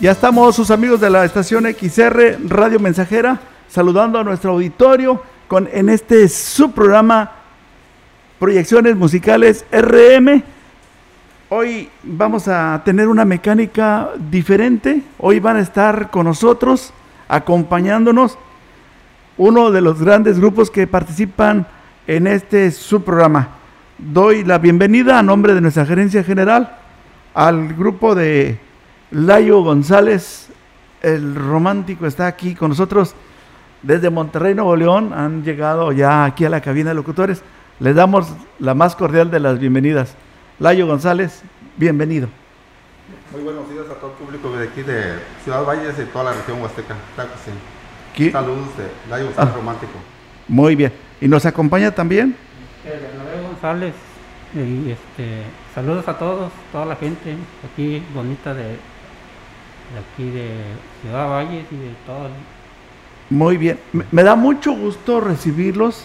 [0.00, 5.68] Ya estamos sus amigos de la estación XR Radio Mensajera saludando a nuestro auditorio con
[5.70, 7.32] en este subprograma
[8.38, 10.42] Proyecciones Musicales RM.
[11.50, 15.02] Hoy vamos a tener una mecánica diferente.
[15.18, 16.94] Hoy van a estar con nosotros
[17.28, 18.38] acompañándonos
[19.36, 21.66] uno de los grandes grupos que participan
[22.06, 23.48] en este subprograma.
[23.98, 26.78] Doy la bienvenida a nombre de nuestra gerencia general
[27.34, 28.69] al grupo de
[29.10, 30.48] Layo González,
[31.02, 33.14] el romántico, está aquí con nosotros
[33.82, 35.12] desde Monterrey, Nuevo León.
[35.12, 37.42] Han llegado ya aquí a la cabina de locutores.
[37.80, 40.14] Les damos la más cordial de las bienvenidas.
[40.58, 41.42] Layo González,
[41.76, 42.28] bienvenido.
[43.32, 46.32] Muy buenos días a todo el público de aquí de Ciudad Valles y toda la
[46.32, 46.94] región huasteca.
[47.14, 48.30] Claro que sí.
[48.30, 49.56] Saludos de Layo González Ah.
[49.56, 49.92] Romántico.
[50.46, 50.92] Muy bien.
[51.20, 52.36] Y nos acompaña también
[52.84, 53.94] Bernabé González,
[54.54, 55.42] y este,
[55.74, 57.36] saludos a todos, toda la gente
[57.70, 58.76] aquí bonita de,
[59.92, 60.48] de aquí de
[61.02, 62.28] Ciudad Valles y de todo.
[63.30, 63.78] Muy bien,
[64.10, 66.04] me, da mucho gusto recibirlos.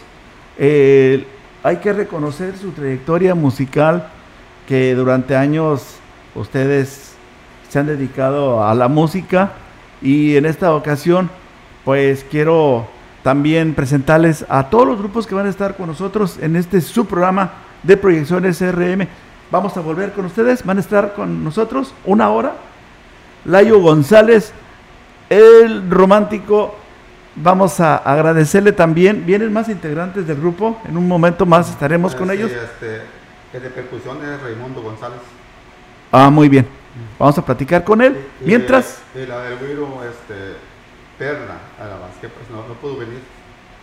[0.58, 1.26] Eh,
[1.64, 4.10] hay que reconocer su trayectoria musical,
[4.68, 5.98] que durante años
[6.36, 7.16] ustedes
[7.70, 9.54] se han dedicado a la música
[10.02, 11.30] y en esta ocasión
[11.84, 12.88] pues quiero
[13.24, 17.54] también presentarles a todos los grupos que van a estar con nosotros en este subprograma
[17.84, 19.08] de proyecciones RM.
[19.52, 22.56] Vamos a volver con ustedes, van a estar con nosotros una hora.
[23.46, 24.52] Layo González,
[25.30, 26.76] el romántico.
[27.36, 29.26] Vamos a agradecerle también.
[29.26, 30.82] Vienen más integrantes del grupo.
[30.88, 32.52] En un momento más estaremos con Eh, sí, ellos.
[32.52, 33.02] Este,
[33.54, 35.20] el de percusión es Raimundo González.
[36.12, 36.66] Ah, muy bien.
[37.20, 38.18] Vamos a platicar con él.
[38.42, 40.34] Y- Mientras, Y, la del güiro, este,
[41.20, 43.20] Perla, a la más que pues no, no pudo venir.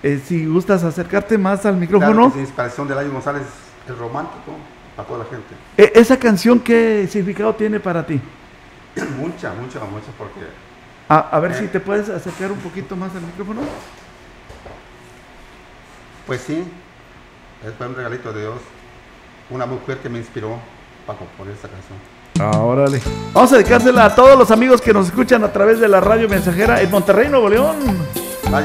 [0.03, 2.13] Eh, si gustas acercarte más al micrófono.
[2.13, 3.43] Claro que sí, inspiración de Layo González,
[3.87, 4.51] el romántico,
[4.95, 5.55] para toda la gente.
[5.77, 8.21] Eh, ¿Esa canción qué significado tiene para ti?
[9.17, 10.41] mucha, mucha, mucha, porque
[11.09, 13.61] A, a ver si te puedes acercar un poquito más al micrófono.
[16.27, 16.63] Pues sí,
[17.63, 18.59] es un regalito de Dios.
[19.49, 20.59] Una mujer que me inspiró
[21.05, 21.97] para componer esta canción.
[22.39, 23.01] Ah, órale.
[23.33, 26.27] Vamos a dedicársela a todos los amigos que nos escuchan a través de la radio
[26.27, 27.77] mensajera en Monterrey, Nuevo León.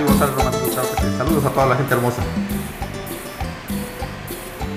[0.04, 1.16] González que.
[1.16, 2.22] Saludos a toda la gente hermosa.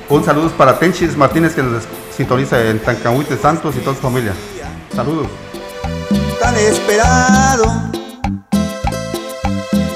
[0.10, 1.84] Un saludo para Tenchis Martínez que nos
[2.16, 4.34] sintoniza en Tancahuite Santos y toda su familia.
[4.96, 5.28] Saludos.
[6.39, 7.66] tan esperado,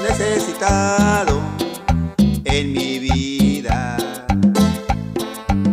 [0.02, 1.40] necesitado
[2.44, 3.96] en mi vida.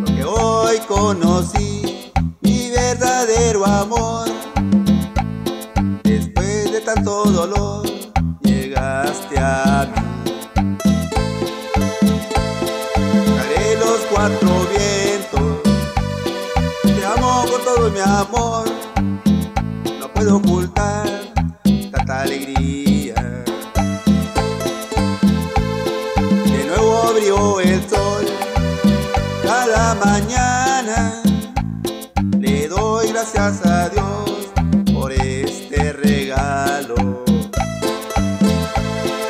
[0.06, 1.75] Porque hoy conocí
[3.66, 4.28] amor.
[6.04, 7.86] Después de tanto dolor,
[8.42, 10.78] llegaste a mí.
[13.40, 15.62] Haré los cuatro vientos,
[16.84, 18.86] te amo con todo mi amor
[20.00, 21.08] no puedo ocultar
[21.92, 22.65] tanta alegría.
[33.34, 34.50] Gracias a Dios
[34.94, 36.96] por este regalo.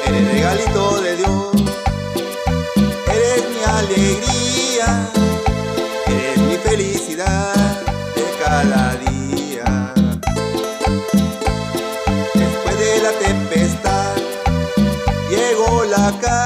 [0.05, 1.51] Eres regalito de Dios,
[3.07, 5.09] eres mi alegría,
[6.07, 7.81] eres mi felicidad
[8.15, 9.93] de cada día.
[12.33, 14.15] Después de la tempestad
[15.29, 16.44] llegó la calma,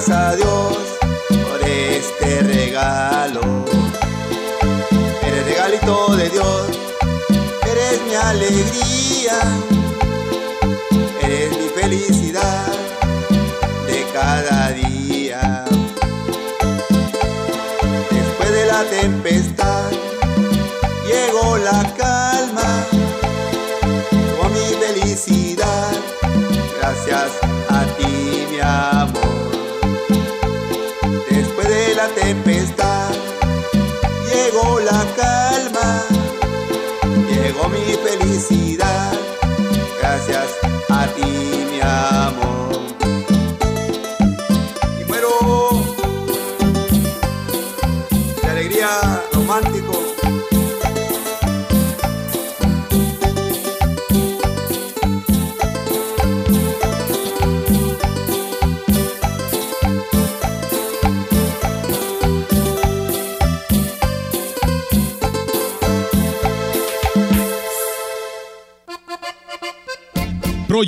[0.00, 0.78] gracias a Dios
[1.28, 3.40] por este regalo.
[5.22, 6.78] Eres regalito de Dios,
[7.70, 9.40] eres mi alegría,
[32.14, 33.10] tempestad.
[34.32, 36.04] Llegó la calma,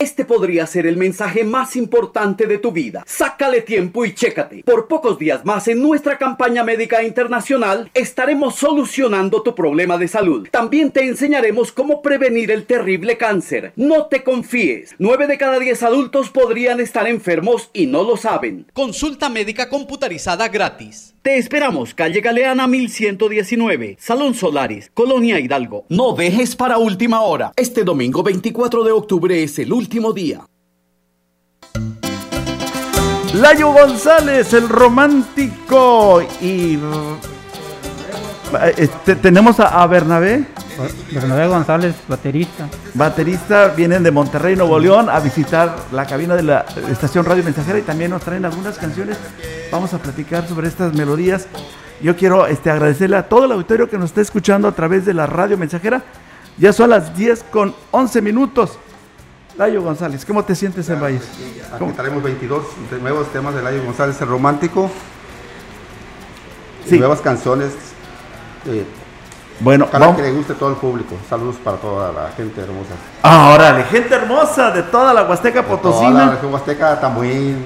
[0.00, 3.02] Este podría ser el mensaje más importante de tu vida.
[3.04, 4.62] Sácale tiempo y chécate.
[4.62, 10.46] Por pocos días más en nuestra campaña médica internacional estaremos solucionando tu problema de salud.
[10.52, 13.72] También te enseñaremos cómo prevenir el terrible cáncer.
[13.74, 14.94] No te confíes.
[15.00, 18.66] 9 de cada 10 adultos podrían estar enfermos y no lo saben.
[18.74, 21.16] Consulta médica computarizada gratis.
[21.22, 25.84] Te esperamos, calle Galeana 1119, Salón Solaris, Colonia Hidalgo.
[25.88, 27.52] No dejes para última hora.
[27.56, 30.40] Este domingo 24 de octubre es el último día.
[33.34, 36.22] Layo González, el romántico.
[36.40, 36.74] Y.
[36.76, 40.46] eh, este, tenemos a, a Bernabé,
[41.12, 42.68] Bernabé González, baterista.
[42.94, 43.68] baterista.
[43.68, 47.82] Vienen de Monterrey, Nuevo León, a visitar la cabina de la estación Radio Mensajera y
[47.82, 49.16] también nos traen algunas canciones.
[49.70, 51.46] Vamos a platicar sobre estas melodías.
[52.00, 55.14] Yo quiero este, agradecerle a todo el auditorio que nos está escuchando a través de
[55.14, 56.02] la Radio Mensajera.
[56.56, 58.78] Ya son las 10 con 11 minutos.
[59.58, 61.22] Layo González, ¿cómo te sientes en Valles?
[61.24, 61.92] Aquí ¿Cómo?
[61.92, 62.62] traemos 22
[62.92, 64.90] de nuevos temas de Layo González, el romántico.
[66.86, 66.98] y Sí.
[66.98, 67.72] Nuevas canciones.
[68.66, 68.84] eh,
[69.60, 70.20] Bueno, ojalá vamos.
[70.22, 71.16] que le guste todo el público.
[71.28, 72.94] Saludos para toda la gente hermosa.
[73.22, 76.30] Ah, órale, gente hermosa de toda la Huasteca De Toda la Potosina.
[76.30, 77.64] región Huasteca, Tamuín,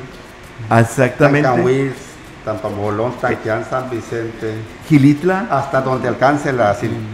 [0.81, 1.47] Exactamente.
[1.49, 1.97] Tancahuils,
[2.45, 4.55] Tampamolón, Tanquián, San Vicente.
[4.89, 5.47] Gilitla.
[5.51, 7.07] Hasta donde alcance la sin-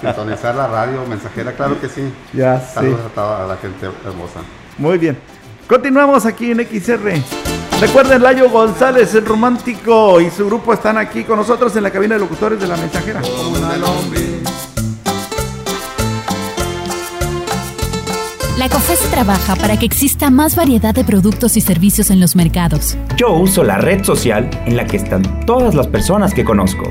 [0.00, 2.12] sintonizar la radio mensajera, claro que sí.
[2.32, 2.60] Ya.
[2.60, 4.40] Saludos a toda la gente hermosa.
[4.78, 5.18] Muy bien.
[5.66, 7.12] Continuamos aquí en XR.
[7.80, 12.14] Recuerden, Layo González, el romántico, y su grupo están aquí con nosotros en la cabina
[12.16, 13.22] de locutores de la mensajera.
[18.58, 22.98] La COFESE trabaja para que exista más variedad de productos y servicios en los mercados.
[23.16, 26.82] Yo uso la red social en la que están todas las personas que conozco.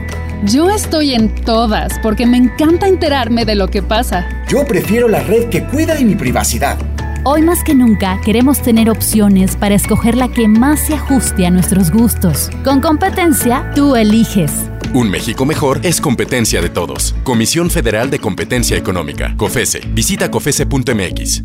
[0.46, 4.26] Yo estoy en todas porque me encanta enterarme de lo que pasa.
[4.48, 6.78] Yo prefiero la red que cuida de mi privacidad.
[7.26, 11.52] Hoy más que nunca queremos tener opciones para escoger la que más se ajuste a
[11.52, 12.50] nuestros gustos.
[12.64, 14.52] Con competencia, tú eliges.
[14.94, 17.14] Un México mejor es competencia de todos.
[17.24, 19.36] Comisión Federal de Competencia Económica.
[19.36, 19.82] COFESE.
[19.94, 21.44] Visita COFESE.mx.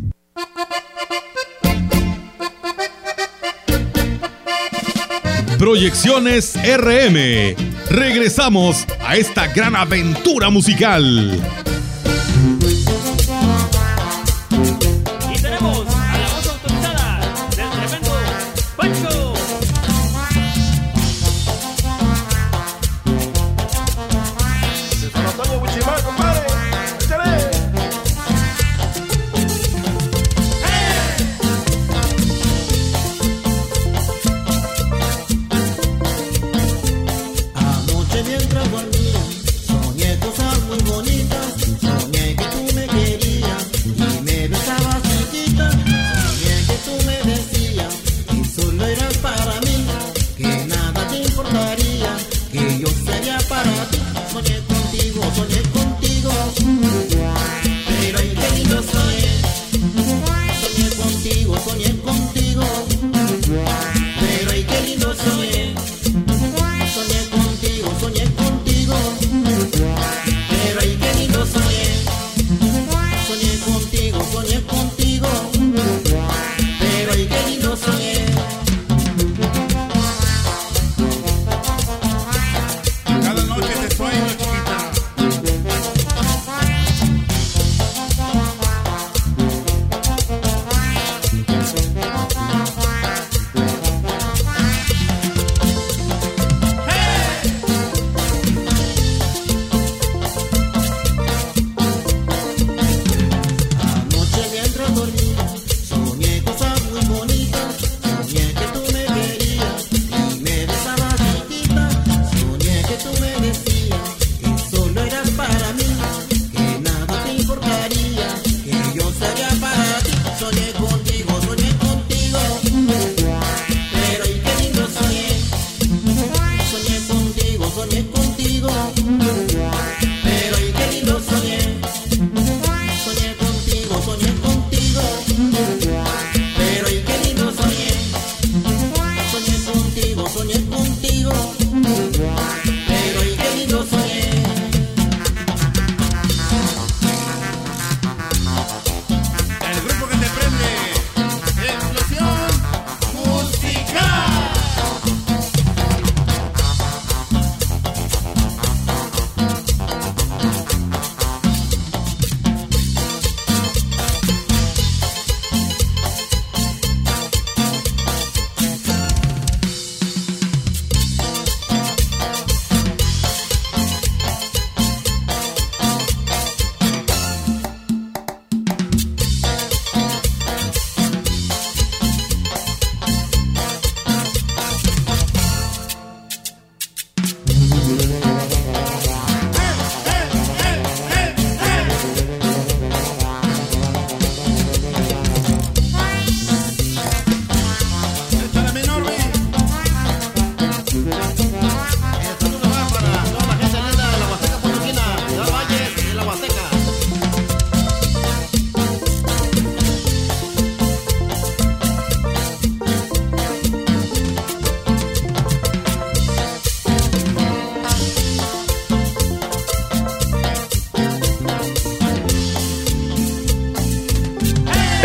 [5.59, 7.74] Proyecciones RM.
[7.89, 11.64] Regresamos a esta gran aventura musical.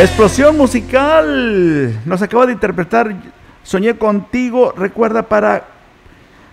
[0.01, 2.01] Explosión musical.
[2.07, 3.15] Nos acaba de interpretar
[3.63, 4.73] Soñé contigo.
[4.75, 5.67] Recuerda para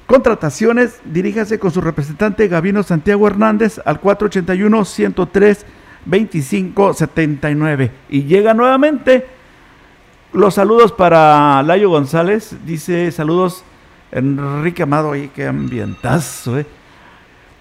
[0.05, 5.65] contrataciones, diríjase con su representante Gabino Santiago Hernández al 481 103
[6.05, 9.25] 2579 y llega nuevamente
[10.33, 13.63] los saludos para Layo González, dice saludos
[14.11, 16.59] Enrique Amado, y qué ambientazo.
[16.59, 16.65] Eh.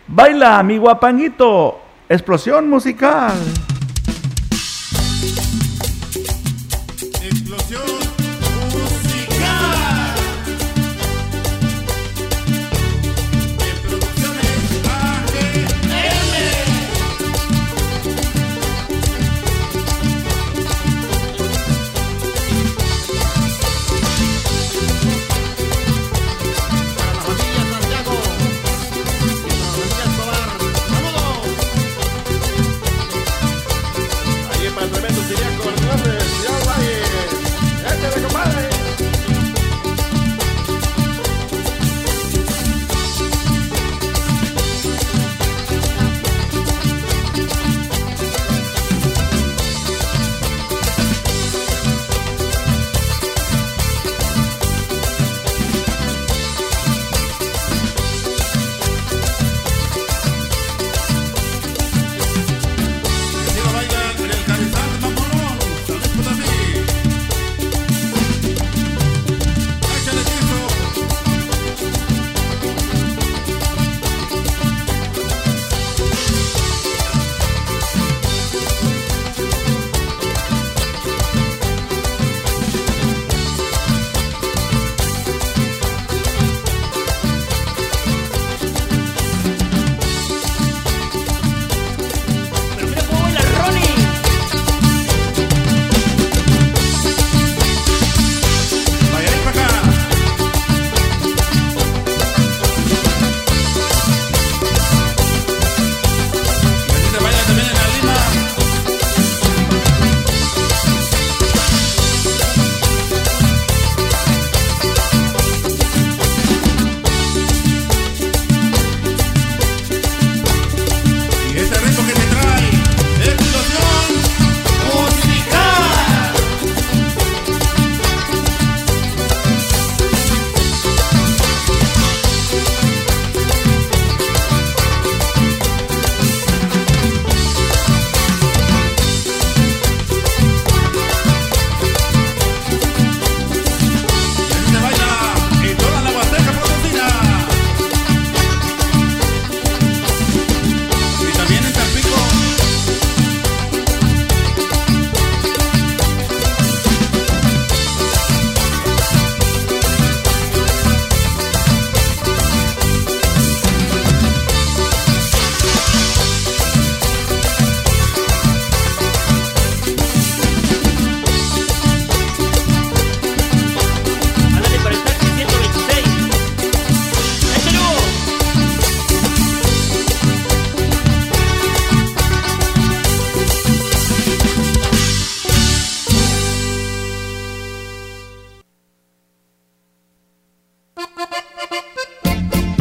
[0.08, 3.36] Baila mi guapanguito, explosión musical.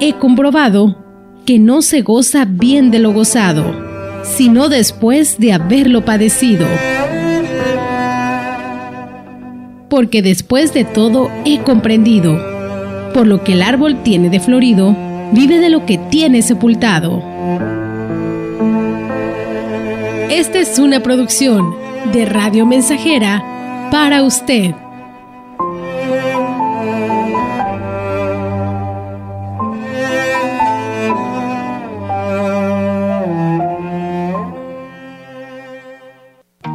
[0.00, 0.96] he comprobado
[1.44, 3.64] que no se goza bien de lo gozado,
[4.22, 6.66] sino después de haberlo padecido.
[9.88, 12.38] Porque después de todo he comprendido,
[13.12, 14.96] por lo que el árbol tiene de florido,
[15.32, 17.22] vive de lo que tiene sepultado.
[20.30, 21.74] Esta es una producción
[22.12, 24.74] de Radio Mensajera para usted.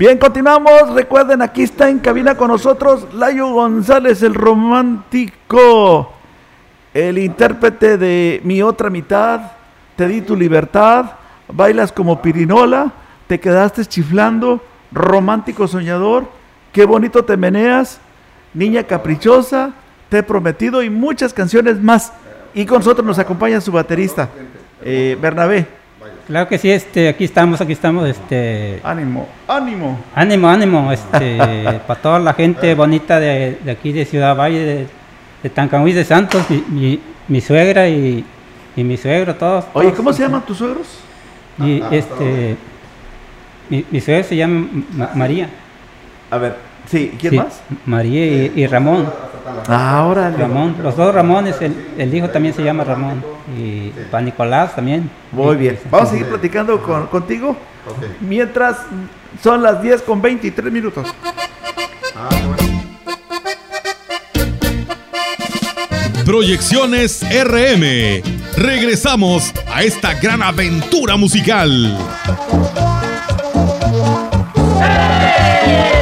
[0.00, 0.94] Bien, continuamos.
[0.94, 6.14] Recuerden, aquí está en cabina con nosotros Layo González, el romántico,
[6.94, 9.52] el intérprete de Mi otra mitad,
[9.96, 11.04] Te di tu libertad,
[11.52, 12.94] bailas como pirinola,
[13.26, 16.30] te quedaste chiflando, romántico soñador,
[16.72, 18.00] qué bonito te meneas,
[18.54, 19.74] niña caprichosa,
[20.08, 22.14] te he prometido y muchas canciones más.
[22.54, 24.30] Y con nosotros nos acompaña su baterista,
[24.82, 25.79] eh, Bernabé.
[26.30, 28.78] Claro que sí, este, aquí estamos, aquí estamos, este...
[28.84, 29.98] Ánimo, ánimo.
[30.14, 31.36] Ánimo, ánimo, este,
[31.88, 34.86] para toda la gente bonita de, de aquí de Ciudad Valle, de,
[35.42, 35.50] de
[35.96, 38.24] de Santos, mi, mi, mi suegra y,
[38.76, 39.64] y mi suegro, todos.
[39.72, 39.96] Oye, todos.
[39.96, 40.86] ¿cómo se llaman tus suegros?
[41.58, 42.54] Y este,
[43.68, 45.48] mi, mi suegra se llama Ma- María.
[46.30, 46.54] A ver,
[46.90, 47.60] sí, ¿quién Sí, más?
[47.86, 49.08] María y, y Ramón.
[49.68, 50.36] Ah, órale.
[50.36, 53.22] Ramón, los dos Ramones, el, el hijo también se llama Ramón.
[53.58, 55.10] Y para Nicolás también.
[55.32, 55.78] Muy bien.
[55.90, 57.56] Vamos a seguir platicando con- contigo.
[58.20, 58.76] Mientras
[59.42, 61.06] son las 10 con 23 minutos.
[66.24, 68.22] Proyecciones RM.
[68.56, 71.96] Regresamos a esta gran aventura musical.
[74.80, 75.99] Ahí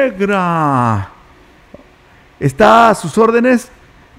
[0.00, 1.10] Negra.
[2.38, 3.68] Está a sus órdenes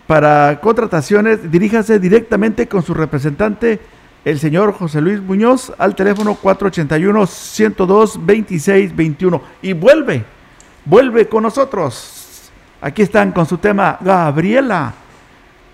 [0.06, 1.50] para contrataciones.
[1.52, 3.80] Diríjase directamente con su representante,
[4.24, 9.42] el señor José Luis Muñoz, al teléfono 481-102-2621.
[9.64, 10.24] Y vuelve,
[10.86, 12.52] vuelve con nosotros.
[12.80, 14.94] Aquí están con su tema Gabriela.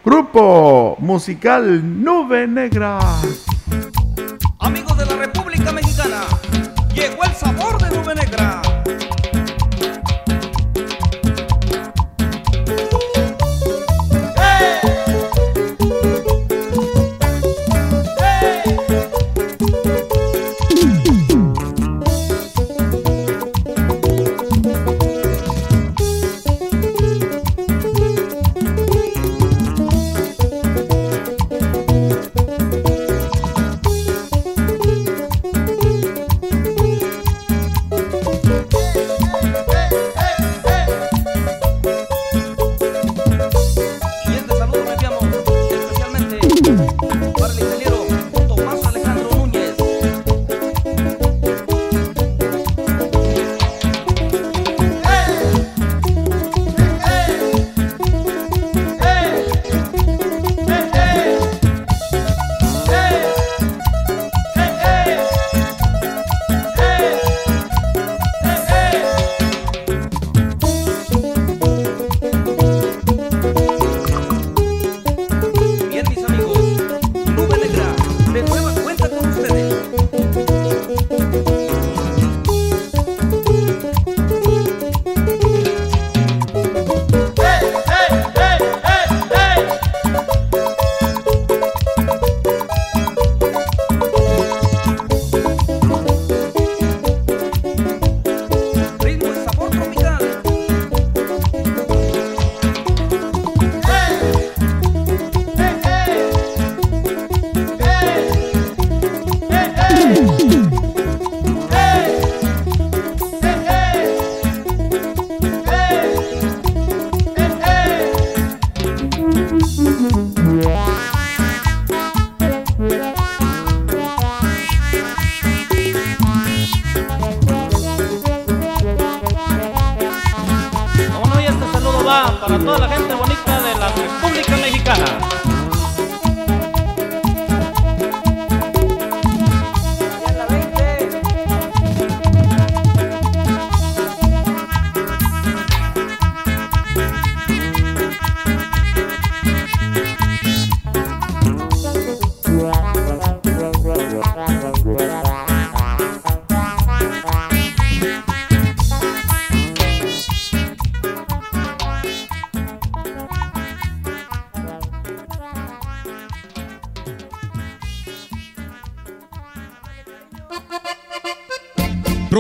[0.06, 3.00] Grupo musical Nube Negra.
[4.60, 6.22] Amigos de la República Mexicana,
[6.94, 8.07] llegó el sabor de Nube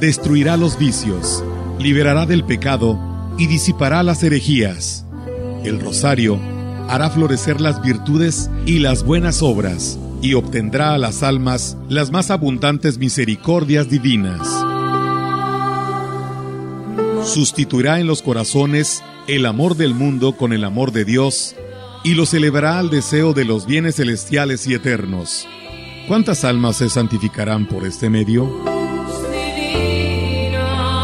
[0.01, 1.41] destruirá los vicios,
[1.79, 2.99] liberará del pecado
[3.37, 5.05] y disipará las herejías.
[5.63, 6.37] El rosario
[6.89, 12.31] hará florecer las virtudes y las buenas obras y obtendrá a las almas las más
[12.31, 14.41] abundantes misericordias divinas.
[17.23, 21.55] Sustituirá en los corazones el amor del mundo con el amor de Dios
[22.03, 25.47] y los elevará al deseo de los bienes celestiales y eternos.
[26.07, 28.49] ¿Cuántas almas se santificarán por este medio?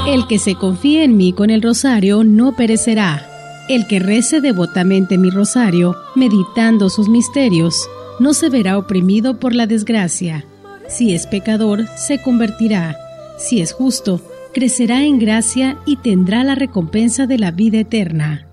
[0.07, 3.34] El que se confíe en mí con el rosario no perecerá.
[3.67, 9.65] El que rece devotamente mi rosario, meditando sus misterios, no se verá oprimido por la
[9.65, 10.45] desgracia.
[10.87, 12.95] Si es pecador, se convertirá.
[13.39, 14.21] Si es justo,
[14.53, 18.47] crecerá en gracia y tendrá la recompensa de la vida eterna.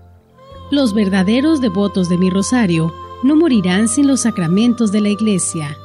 [0.71, 5.77] Los verdaderos devotos de mi rosario no morirán sin los sacramentos de la iglesia.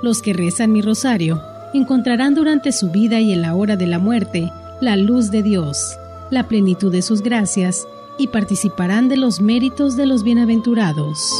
[0.00, 1.42] Los que rezan mi rosario
[1.74, 5.98] encontrarán durante su vida y en la hora de la muerte la luz de Dios,
[6.30, 7.86] la plenitud de sus gracias
[8.18, 11.30] y participarán de los méritos de los bienaventurados.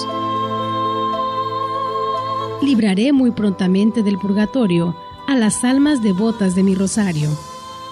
[2.62, 7.30] Libraré muy prontamente del purgatorio a las almas devotas de mi rosario.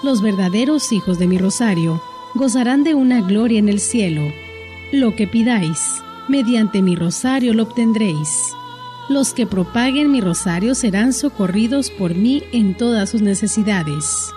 [0.03, 2.01] Los verdaderos hijos de mi rosario
[2.33, 4.23] gozarán de una gloria en el cielo.
[4.91, 8.53] Lo que pidáis, mediante mi rosario lo obtendréis.
[9.07, 14.31] Los que propaguen mi rosario serán socorridos por mí en todas sus necesidades.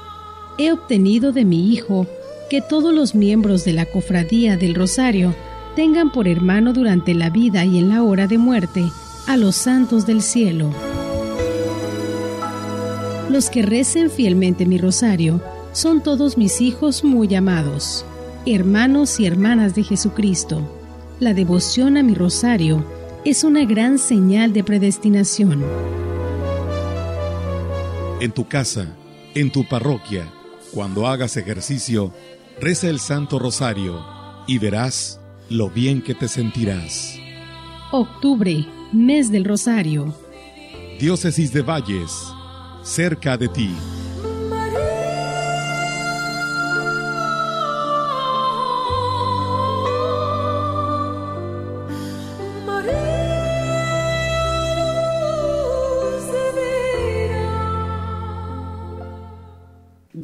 [0.58, 2.06] He obtenido de mi Hijo
[2.48, 5.34] que todos los miembros de la cofradía del rosario
[5.76, 8.90] tengan por hermano durante la vida y en la hora de muerte
[9.26, 10.72] a los santos del cielo.
[13.30, 18.04] Los que recen fielmente mi rosario son todos mis hijos muy amados,
[18.46, 20.66] hermanos y hermanas de Jesucristo.
[21.20, 22.84] La devoción a mi rosario
[23.24, 25.62] es una gran señal de predestinación.
[28.20, 28.86] En tu casa,
[29.34, 30.26] en tu parroquia,
[30.72, 32.12] cuando hagas ejercicio,
[32.60, 34.04] reza el Santo Rosario
[34.46, 37.18] y verás lo bien que te sentirás.
[37.92, 40.14] Octubre, mes del Rosario.
[40.98, 42.12] Diócesis de Valles,
[42.82, 43.70] cerca de ti.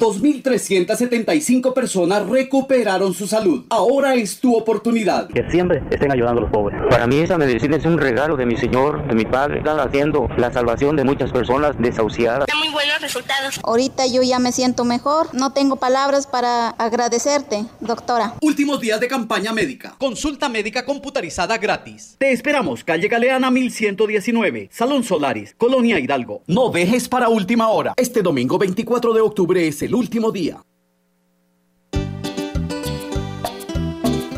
[0.05, 3.65] 2.375 personas recuperaron su salud.
[3.69, 5.27] Ahora es tu oportunidad.
[5.29, 6.79] Que siempre estén ayudando a los pobres.
[6.91, 9.59] Para mí esa medicina es un regalo de mi Señor, de mi Padre.
[9.59, 12.47] Están haciendo la salvación de muchas personas desahuciadas.
[12.55, 13.59] Muy buenos resultados.
[13.63, 15.33] Ahorita yo ya me siento mejor.
[15.33, 18.35] No tengo palabras para agradecerte, doctora.
[18.41, 19.95] Últimos días de campaña médica.
[19.97, 22.15] Consulta médica computarizada gratis.
[22.19, 26.43] Te esperamos, calle Galeana 1119, Salón Solaris, Colonia Hidalgo.
[26.45, 27.93] No dejes para última hora.
[27.97, 30.57] Este domingo 24 de octubre es el último día.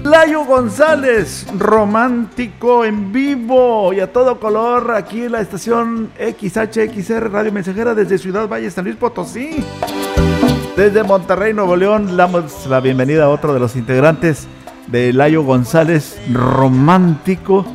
[0.04, 7.52] Layo González, romántico en vivo y a todo color aquí en la estación XHXR Radio
[7.52, 9.58] Mensajera desde Ciudad Valle, San Luis Potosí.
[10.78, 14.48] Desde Monterrey, Nuevo León, le damos la bienvenida a otro de los integrantes
[14.88, 17.66] de Layo González, romántico.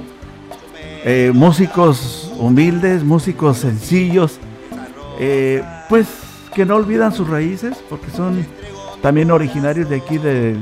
[1.04, 4.38] Eh, músicos humildes, músicos sencillos,
[5.18, 6.06] eh, pues
[6.54, 8.46] que no olvidan sus raíces porque son
[9.00, 10.56] también originarios de aquí de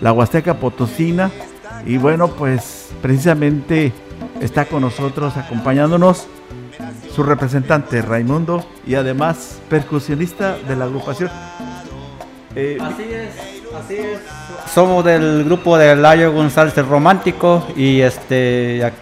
[0.00, 1.30] la Huasteca Potosina.
[1.86, 3.92] Y bueno, pues precisamente
[4.40, 6.26] está con nosotros acompañándonos
[7.14, 11.30] su representante Raimundo y además percusionista de la agrupación.
[12.54, 13.30] Eh, Así es,
[13.74, 14.20] así es.
[14.72, 18.92] Somos del grupo de Layo González el Romántico y este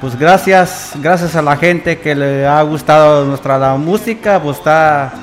[0.00, 5.14] pues gracias, gracias a la gente que le ha gustado nuestra la música, pues está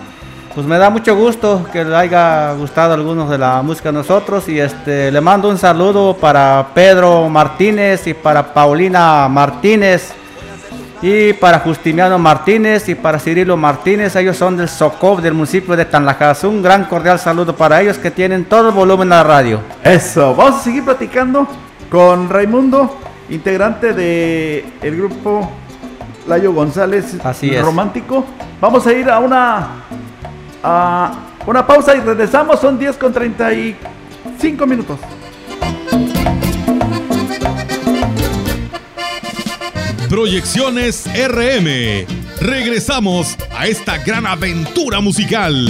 [0.53, 4.49] pues me da mucho gusto que le haya gustado algunos de la música de nosotros
[4.49, 10.13] y este le mando un saludo para Pedro Martínez y para Paulina Martínez
[11.01, 15.85] y para Justiniano Martínez y para Cirilo Martínez, ellos son del Socov del municipio de
[15.85, 16.43] Tanlajas.
[16.43, 19.59] Un gran cordial saludo para ellos que tienen todo el volumen a la radio.
[19.83, 21.47] Eso, vamos a seguir platicando
[21.89, 22.97] con Raimundo,
[23.29, 25.49] integrante de el grupo
[26.27, 27.63] Layo González Así es.
[27.63, 28.23] Romántico.
[28.59, 29.67] Vamos a ir a una
[30.63, 31.11] a
[31.45, 34.99] una pausa y regresamos, son 10 con 35 minutos.
[40.09, 42.05] Proyecciones RM.
[42.41, 45.69] Regresamos a esta gran aventura musical.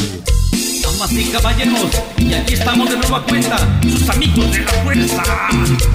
[0.81, 5.23] Damas y caballeros, y aquí estamos de nueva cuenta, sus amigos de la fuerza.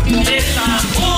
[0.06, 1.15] ¡El amor!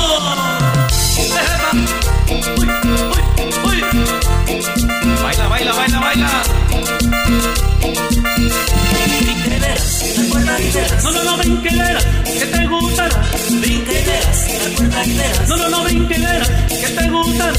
[11.04, 13.22] No, no, no brinqueras, que te gustará.
[13.48, 15.04] Brinqueras, la puerta
[15.48, 17.52] No, no, no brinqueras, que te gustará.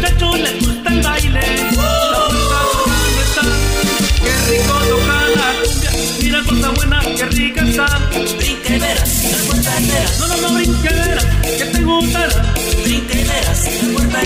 [0.00, 1.40] Chacho le gusta el baile.
[1.76, 3.42] La.
[4.24, 5.90] Qué rico toca la cumbia.
[6.22, 7.86] Mira cosa buena, qué rica está.
[8.38, 9.72] Brinqueras, la puerta
[10.18, 11.24] No, no, no brinqueras,
[11.58, 12.42] que te gustará.
[12.82, 14.20] Brinqueras, la puerta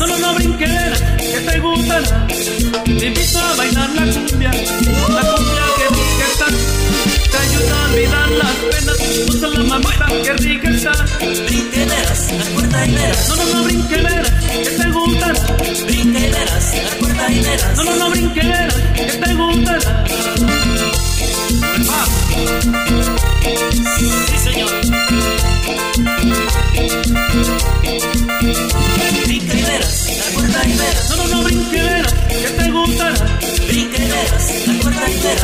[0.00, 2.26] No, no, no brinqueras, que te gustará.
[2.26, 4.50] Te invito a bailar la cumbia.
[4.50, 5.69] La cumbia
[8.38, 8.98] las penas.
[9.28, 10.92] Usa la mamita, que rica está.
[11.80, 13.28] Verás, la puerta y verás.
[13.28, 14.88] No, no, no, brinqueras, que te
[15.92, 17.76] y verás, la puerta y verás.
[17.76, 20.04] No, no, no, brinqueras, que te gustará.
[23.98, 24.10] Sí,
[24.44, 24.70] señor.
[29.66, 31.10] Verás, la puerta y verás.
[31.10, 33.59] No, no, no, brinqueras, que te gustará.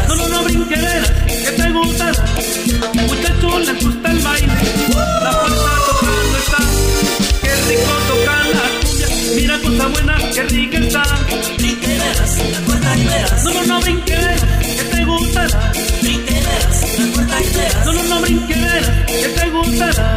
[0.08, 2.24] No, no, no, brinqueras, que te gustará.
[3.06, 4.52] Muchacho le gusta el baile.
[5.22, 6.58] La fuerza tocando está.
[7.42, 9.08] Qué rico toca la cumbia.
[9.34, 11.02] Mira cosa buena, qué rica está.
[13.44, 17.84] No, no, no, brinqueras, que te y verás.
[17.84, 20.16] No, no, no, brinqueras, que te gustará.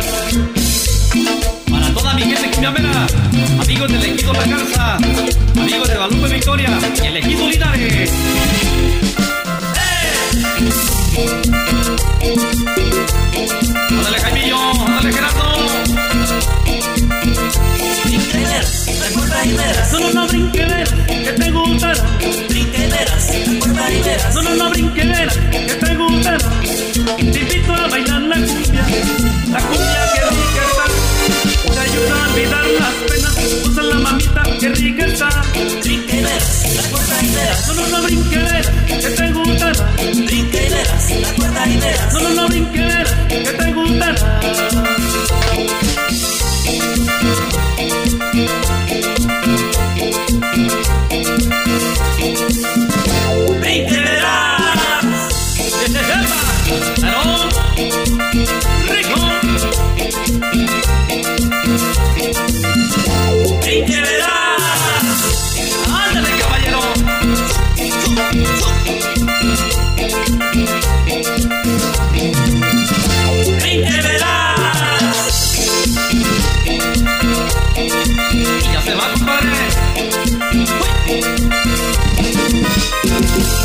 [2.60, 3.08] Para toda mi gente cumbiamera,
[3.62, 4.96] amigos del ejido La Garza,
[5.62, 8.12] amigos de Guadalupe Victoria y el ejido Linares.
[13.90, 14.86] ¡Ándale, Jaimillo!
[14.86, 15.58] ¡Ándale, Gerardo!
[18.06, 19.94] Brinca y verás, la puerta y verás.
[19.94, 22.04] No, no, no, brinqueras, que te gustará.
[22.50, 24.36] Brinca y verás, la puerta y verás.
[24.36, 26.50] No, no, no, brinqueras, que te gustará.
[27.18, 28.86] Te invito a bailar la cumbia,
[29.50, 31.09] la cumbia que rica está.
[31.74, 35.30] Te ayuda a olvidar las penas, usa la mamita que rica está.
[35.84, 37.68] Brinca y verás, la puerta y verás.
[37.68, 39.92] No, no, no, brinqueras, que te gustará.
[40.26, 42.14] Brinca y verás, la puerta y verás.
[42.14, 44.40] No, no, no, brinqueras, que te gustará.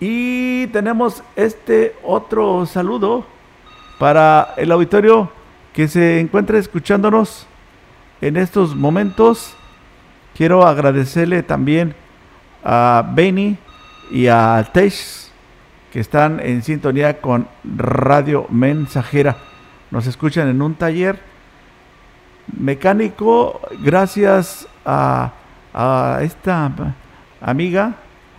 [0.00, 3.24] Y tenemos este otro saludo
[4.00, 5.30] para el auditorio
[5.72, 7.46] que se encuentra escuchándonos
[8.20, 9.54] en estos momentos.
[10.36, 11.94] Quiero agradecerle también
[12.64, 13.56] a Benny
[14.10, 15.28] y a Tesh
[15.92, 19.36] que están en sintonía con Radio Mensajera.
[19.90, 21.18] Nos escuchan en un taller
[22.58, 25.32] mecánico gracias a,
[25.72, 26.70] a esta
[27.40, 27.94] amiga,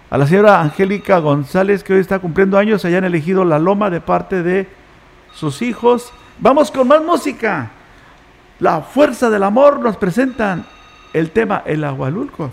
[0.09, 4.01] a la señora Angélica González que hoy está cumpliendo años, hayan elegido La Loma de
[4.01, 4.67] parte de
[5.33, 6.13] sus hijos.
[6.39, 7.71] Vamos con más música.
[8.59, 10.65] La fuerza del amor nos presentan
[11.13, 12.51] el tema El Agualulco.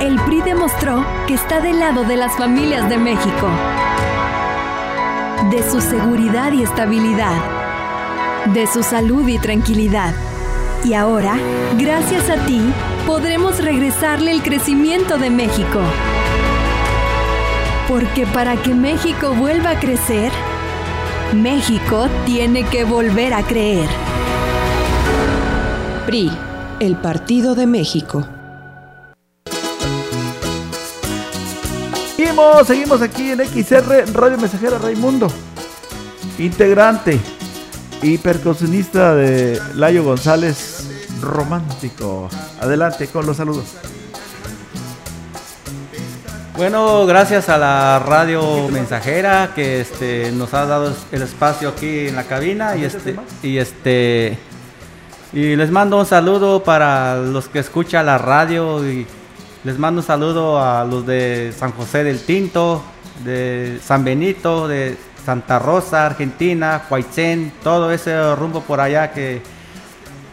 [0.00, 3.48] El PRI demostró que está del lado de las familias de México,
[5.50, 7.36] de su seguridad y estabilidad,
[8.54, 10.14] de su salud y tranquilidad.
[10.84, 11.36] Y ahora,
[11.78, 12.60] gracias a ti,
[13.06, 15.80] podremos regresarle el crecimiento de México.
[17.90, 20.30] Porque para que México vuelva a crecer,
[21.34, 23.88] México tiene que volver a creer.
[26.06, 26.30] PRI,
[26.78, 28.24] el Partido de México.
[32.16, 35.26] Seguimos, seguimos aquí en XR Radio Mensajera Raimundo,
[36.38, 37.18] integrante
[38.02, 40.86] y percusionista de Layo González
[41.20, 42.28] Romántico.
[42.60, 43.64] Adelante con los saludos.
[46.60, 52.16] Bueno, gracias a la radio mensajera que este, nos ha dado el espacio aquí en
[52.16, 54.36] la cabina y este y este
[55.32, 59.06] y les mando un saludo para los que escuchan la radio y
[59.64, 62.82] les mando un saludo a los de San José del Tinto,
[63.24, 69.40] de San Benito, de Santa Rosa, Argentina, Huaycén, todo ese rumbo por allá que,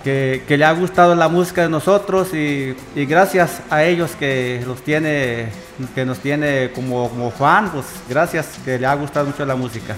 [0.03, 4.61] que, que le ha gustado la música de nosotros y, y gracias a ellos que
[4.67, 5.51] los tiene,
[5.93, 9.95] que nos tiene como, fan, pues gracias que le ha gustado mucho la música.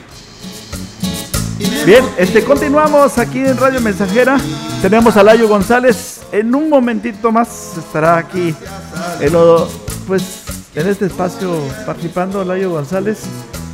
[1.86, 4.38] Bien, este continuamos aquí en Radio Mensajera.
[4.82, 6.22] Tenemos a Layo González.
[6.32, 8.54] En un momentito más estará aquí
[9.20, 9.36] en
[10.08, 10.44] pues
[10.76, 11.54] en este espacio
[11.86, 13.20] participando Layo González.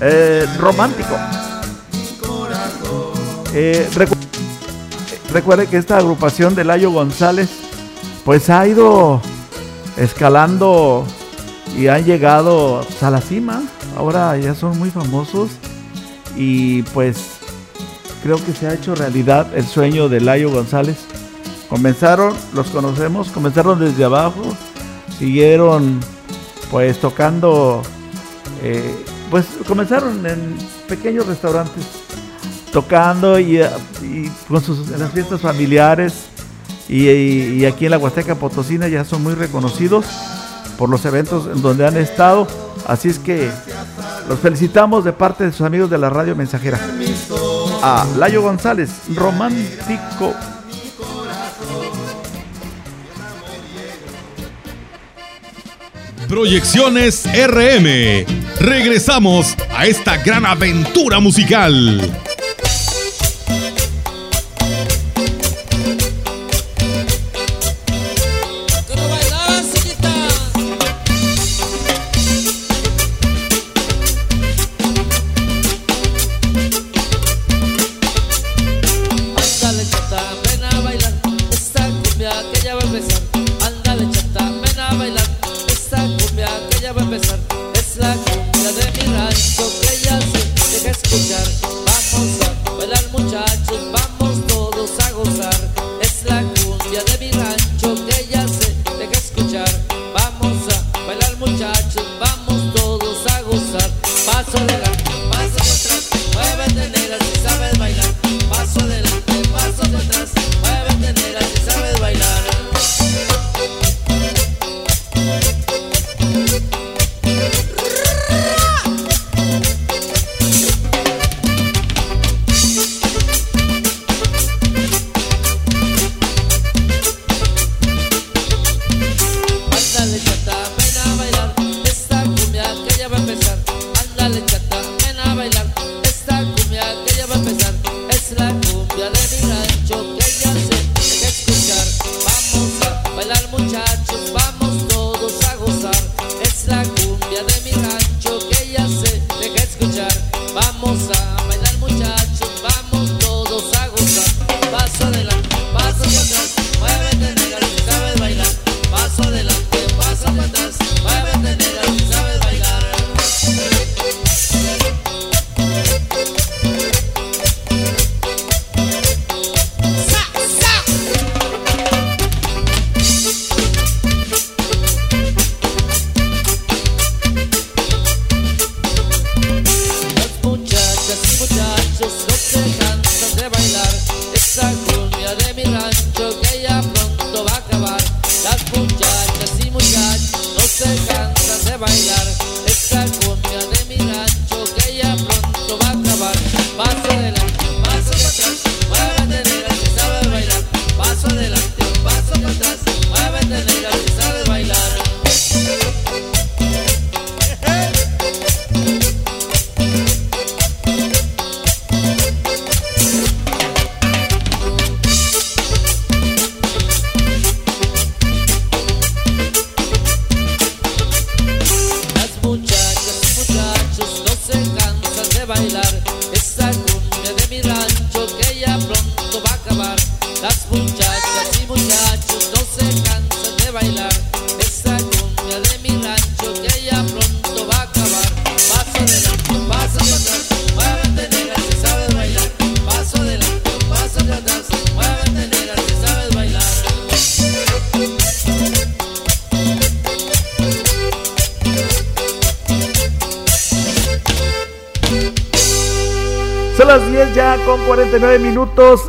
[0.02, 1.16] eh, romántico.
[3.54, 4.18] Eh, recu-
[5.32, 7.50] recuerde que esta agrupación de Layo González
[8.26, 9.22] pues ha ido
[9.98, 11.06] escalando
[11.78, 13.64] y han llegado a la cima.
[13.98, 15.52] Ahora ya son muy famosos
[16.36, 17.18] y pues
[18.24, 20.98] creo que se ha hecho realidad el sueño de Layo González.
[21.70, 24.44] Comenzaron, los conocemos, comenzaron desde abajo,
[25.18, 26.00] siguieron
[26.72, 27.82] pues tocando,
[28.64, 28.96] eh,
[29.32, 30.56] pues comenzaron en
[30.88, 31.84] pequeños restaurantes,
[32.72, 33.62] tocando y,
[34.48, 36.14] con sus, en las fiestas familiares
[36.88, 40.06] y, y- y aquí en la Huasteca Potosina ya son muy reconocidos
[40.78, 42.48] por los eventos en donde han estado.
[42.88, 43.50] Así es que
[44.28, 46.80] los felicitamos de parte de sus amigos de la radio mensajera.
[47.82, 50.34] A Layo González, romántico
[56.28, 58.26] Proyecciones RM.
[58.60, 62.02] Regresamos a esta gran aventura musical.
[87.16, 88.45] It's like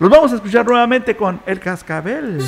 [0.00, 2.40] Los vamos a escuchar nuevamente con El Cascabel.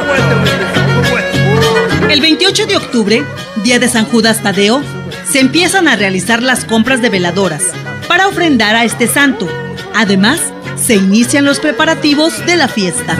[2.10, 3.24] El 28 de octubre,
[3.62, 4.82] día de San Judas Tadeo,
[5.26, 7.62] se empiezan a realizar las compras de veladoras
[8.06, 9.48] para ofrendar a este santo.
[9.94, 10.40] Además,
[10.85, 13.16] se inician los preparativos de la fiesta.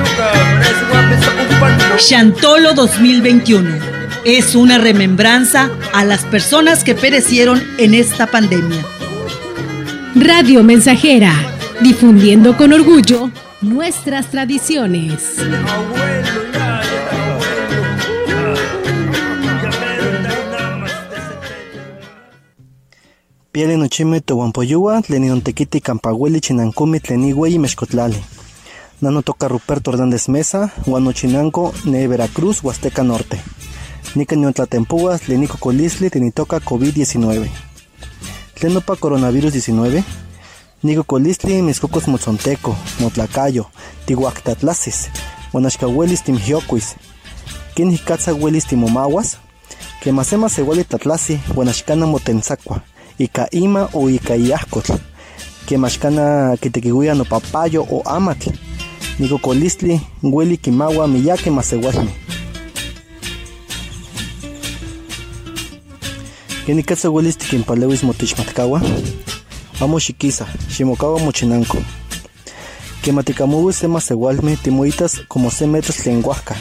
[1.97, 3.79] Chantolo 2021
[4.25, 8.85] es una remembranza a las personas que perecieron en esta pandemia.
[10.15, 11.33] Radio Mensajera,
[11.81, 13.31] difundiendo con orgullo
[13.63, 15.37] nuestras tradiciones.
[23.55, 28.25] Piele nochime tohuampoyua, tlenidontequiti campahueli chinancomi tlenihueyi mexcotlali.
[29.01, 33.41] Nano toca Ruperto Hernández Mesa, Huanochinanco, Ne Veracruz, Huasteca Norte.
[34.17, 37.49] Nica Niontlatempuas, Tlenico Colisli, Tenitoca COVID-19.
[38.55, 40.05] Tlenopa Coronavirus 19.
[40.83, 43.71] Nico Colisli, Miscocos Motzonteco, Motlacayo,
[44.07, 45.11] Tihuactatlasis,
[45.53, 46.97] Huanaxcahuelis Timjiocuis.
[47.77, 49.39] Quinjicatza Huelis Timomaguas,
[50.03, 52.83] Quemasema Sehueli Tatlasi, Huanaxcana Motenzacua.
[53.19, 54.93] Ika ima o ika iahcotl,
[55.67, 58.51] que machcana que tequihuia no papayo o amatl,
[59.19, 62.11] nico colistli, hueli kimawa miyake masewalmi.
[66.67, 68.83] Que ni katsa huelis tiquimpalewis motichmatkawa,
[69.81, 71.79] amo shikisa, shimokawa mochinanco.
[73.03, 76.57] Que maticamuwis se masewalmi timoitas como se metros lenguaca.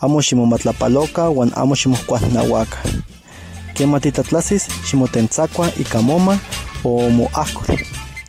[0.00, 2.78] Amo shimomatlapaloca, wan amo shimocuaznahuaca.
[3.74, 6.38] Que matitatlasis ximotentzakua ika moma
[6.84, 7.76] o moahkol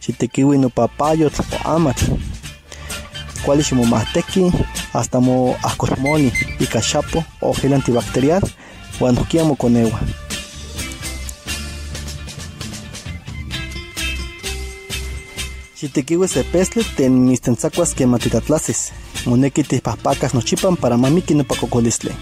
[0.02, 2.06] xitekiui no papayotl o amatl
[3.44, 4.52] cuales mahteki
[4.94, 8.42] hasta mo ascosmoli y cachapo o gel antibacterial
[9.00, 10.00] cuando quiamo con agua.
[15.76, 18.94] Xitequiwe se pestle ten mis tensacuas que matitatlases.
[19.26, 19.64] Moneki
[20.34, 22.14] no chipan para mamiki no pacocolistle.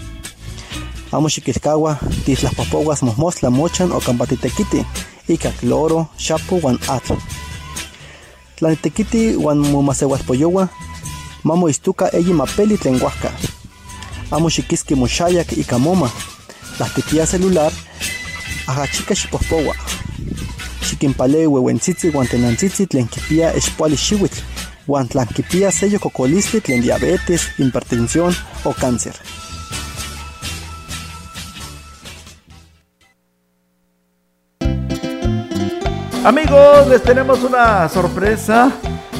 [1.12, 4.80] Amo xiquilcawa, tislas papoguas mosmosla mochan o campatitequiti,
[5.28, 7.16] ica cloro, chapo, wan atl.
[8.56, 10.68] Tlanitequiti wan momasehuaspoyowa,
[11.44, 13.30] mamo istuca eyi mapeli tlenguasca.
[14.30, 16.08] Amo xiquisqui moxayac ica moma,
[16.78, 17.72] tlahtipia celular,
[18.66, 19.74] ajachica xipohpowa.
[20.80, 24.40] Xiquimpale wewentzitzi wan tenantzitzi tlen kipia expuali xiuitl,
[25.34, 28.34] kipia sello cocolistli tlen diabetes, hipertensión
[28.64, 29.41] o cáncer.
[36.24, 38.70] Amigos, les tenemos una sorpresa.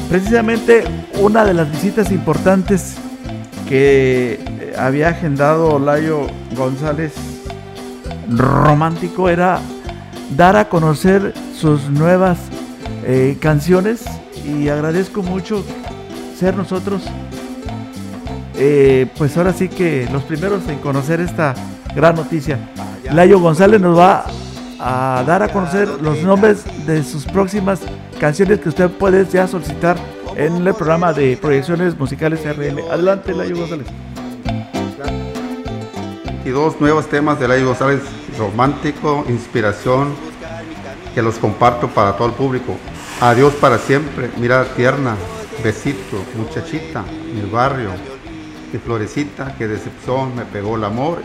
[0.09, 0.85] Precisamente
[1.19, 2.95] una de las visitas importantes
[3.67, 7.13] que eh, había agendado Layo González
[8.29, 9.59] Romántico era
[10.37, 12.37] dar a conocer sus nuevas
[13.03, 14.05] eh, canciones
[14.45, 15.61] y agradezco mucho
[16.39, 17.03] ser nosotros
[18.55, 21.53] eh, pues ahora sí que los primeros en conocer esta
[21.93, 22.59] gran noticia.
[23.11, 24.25] Layo González nos va
[24.85, 27.79] a dar a conocer los nombres de sus próximas
[28.19, 29.95] canciones que usted puede ya solicitar
[30.35, 32.91] en el programa de proyecciones musicales RM.
[32.91, 33.87] Adelante, Layo González.
[36.43, 38.01] Y dos nuevos temas de Layo González,
[38.37, 40.13] romántico, inspiración,
[41.15, 42.75] que los comparto para todo el público.
[43.21, 45.15] Adiós para siempre, mirada tierna,
[45.63, 47.91] besito, muchachita, mi barrio,
[48.73, 51.21] mi florecita, que decepción, me pegó el amor.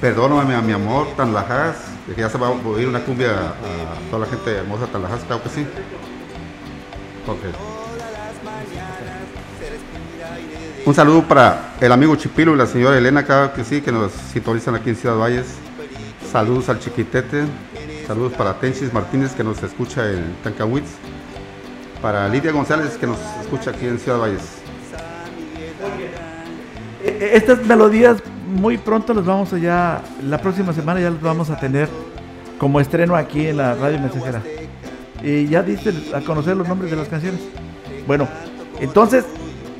[0.00, 4.10] Perdóname a mi amor, tan lajas, que ya se va a oír una cumbia a
[4.10, 5.66] toda la gente hermosa tan lajas, claro que sí.
[10.84, 14.10] Un saludo para el amigo Chipilo y la señora Elena, claro que sí, que nos
[14.32, 15.46] sintonizan aquí en Ciudad Valles.
[16.30, 17.44] Saludos al Chiquitete,
[18.06, 20.88] saludos para Tenchis Martínez que nos escucha en Tancahuitz,
[22.00, 24.40] para Lidia González que nos escucha aquí en Ciudad Valles.
[27.04, 28.16] E- Estas melodías
[28.52, 31.88] muy pronto las vamos a ya, la próxima semana ya las vamos a tener
[32.58, 34.42] como estreno aquí en la radio mensajera.
[35.22, 37.40] Y ya diste a conocer los nombres de las canciones.
[38.06, 38.28] Bueno,
[38.80, 39.24] entonces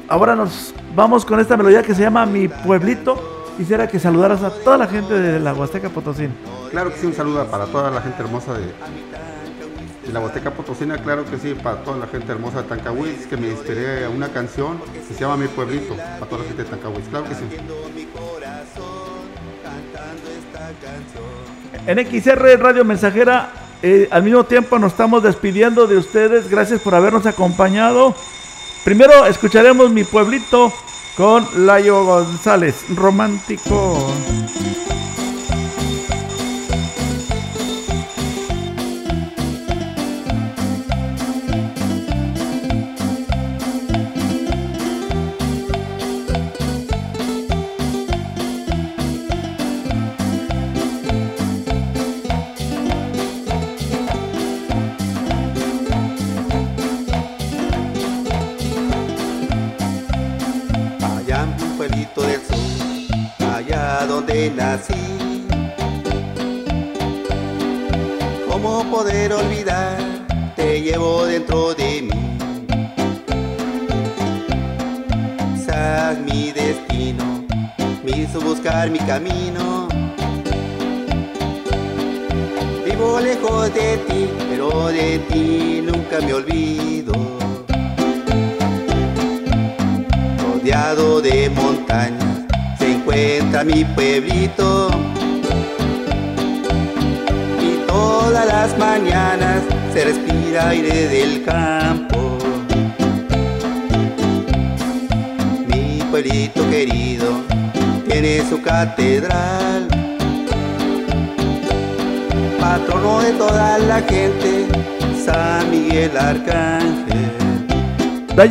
[0.09, 3.53] ahora nos vamos con esta melodía que se llama Mi Pueblito.
[3.57, 6.29] Quisiera que saludaras a toda la gente de la Huasteca Potosí.
[6.71, 8.73] Claro que sí, un saludo para toda la gente hermosa de,
[10.07, 13.37] de la Huasteca Potosina, claro que sí, para toda la gente hermosa de Tancahuitz, que
[13.37, 16.71] me inspiré a una canción que se llama Mi Pueblito, para toda la gente de
[16.71, 17.45] Tancahuitz, claro que sí.
[21.87, 23.51] En XR Radio Mensajera,
[23.83, 26.49] eh, al mismo tiempo nos estamos despidiendo de ustedes.
[26.49, 28.15] Gracias por habernos acompañado.
[28.85, 30.73] Primero escucharemos Mi Pueblito
[31.17, 34.13] con Layo González, romántico.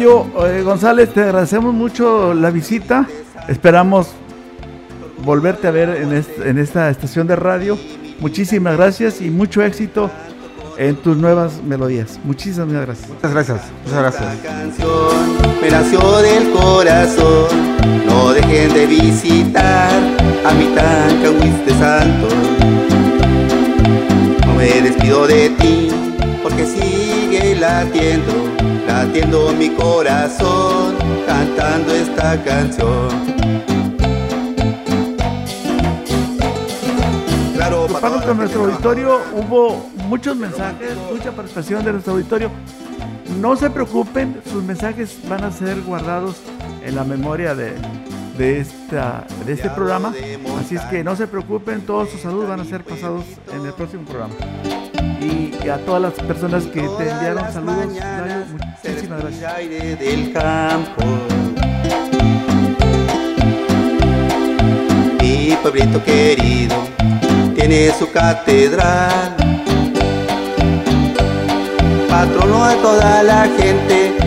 [0.04, 3.06] Eh, González, te agradecemos mucho la visita.
[3.47, 4.08] Esperamos
[5.24, 7.78] volverte a ver en, est- en esta estación de radio.
[8.20, 10.10] Muchísimas gracias y mucho éxito
[10.78, 12.20] en tus nuevas melodías.
[12.24, 13.10] Muchísimas gracias.
[13.10, 13.62] Muchas gracias.
[13.86, 14.36] Muchas gracias.
[14.43, 17.47] canción me nació del corazón.
[18.08, 19.91] No dejen de visitar
[20.45, 22.28] a mi Tancahuitz de Santo.
[24.47, 25.89] No me despido de ti
[26.41, 28.41] porque sigue latiendo
[28.92, 33.10] latiendo mi corazón, cantando esta canción.
[37.56, 42.52] Claro, Topando con nuestro auditorio, hubo muchos mensajes, mucha participación de nuestro auditorio.
[43.39, 46.42] No se preocupen, sus mensajes van a ser guardados
[46.84, 47.74] en la memoria de,
[48.38, 50.14] de, esta, de este programa.
[50.60, 53.24] Así es que no se preocupen, todos sus saludos van a ser pasados
[53.54, 54.34] en el próximo programa.
[55.22, 58.45] Y, a todas las personas que te enviaron saludos, Layo,
[58.84, 59.53] muchísimas gracias.
[59.53, 61.03] aire del campo.
[65.22, 66.76] Mi pueblito querido
[67.55, 69.36] tiene su catedral,
[72.09, 74.17] patrono de toda la gente,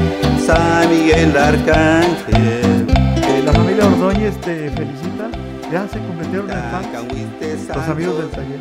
[0.46, 2.86] San Miguel Arcángel.
[3.16, 5.28] Eh, la familia Ordóñez te felicita.
[5.72, 5.98] Ya se
[6.34, 7.76] convirtieron en fans.
[7.76, 8.60] Los amigos del taller.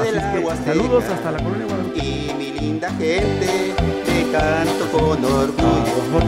[0.00, 1.98] Así es que, saludos hasta la colonia Guadalupe.
[1.98, 3.74] Y mi linda gente,
[4.06, 6.20] te canto con orgullo.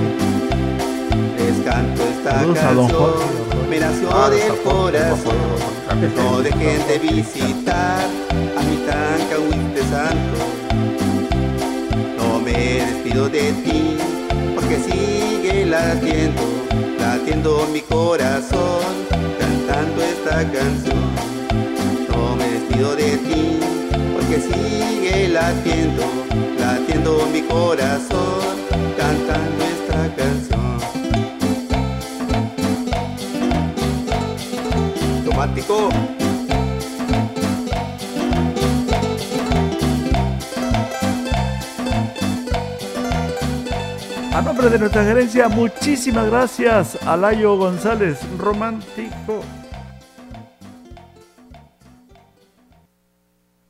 [1.39, 5.73] Les canto esta Saludos canción, me nació del corazón.
[6.16, 8.05] No dejen de visitar
[8.57, 10.39] a mi Tancahuite Santo.
[12.16, 13.99] No me despido de ti,
[14.55, 16.43] porque sigue latiendo,
[16.99, 19.12] latiendo mi corazón,
[20.33, 20.97] esta canción.
[22.09, 23.61] No me despido de ti,
[24.14, 26.03] porque sigue latiendo,
[26.59, 28.57] latiendo mi corazón,
[28.97, 30.78] cantando esta canción.
[35.18, 35.89] Automático.
[44.35, 49.43] A nombre de nuestra gerencia, muchísimas gracias a Layo González, romántico.